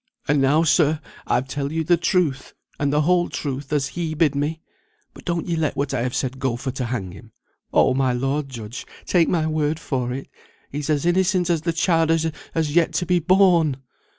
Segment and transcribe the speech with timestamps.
[0.27, 4.33] "And now, sir, I've telled you the truth, and the whole truth, as he bid
[4.33, 4.59] me;
[5.13, 7.33] but don't ye let what I have said go for to hang him;
[7.71, 10.27] oh, my lord judge, take my word for it,
[10.71, 13.77] he's as innocent as the child as has yet to be born.